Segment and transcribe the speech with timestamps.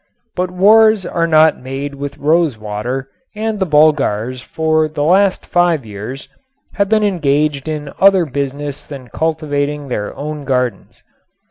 [0.35, 6.27] But wars are not made with rosewater and the Bulgars for the last five years
[6.73, 11.03] have been engaged in other business than cultivating their own gardens.